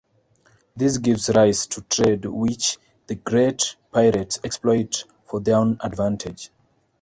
This 0.75 0.97
gives 0.97 1.29
rise 1.29 1.67
to 1.67 1.81
trade 1.81 2.25
which 2.25 2.79
the 3.05 3.13
"Great 3.13 3.75
Pirates" 3.91 4.39
exploit 4.43 5.03
for 5.27 5.39
their 5.39 5.57
own 5.57 5.77
advantage. 5.79 6.49